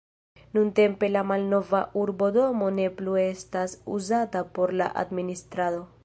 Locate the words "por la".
4.57-4.89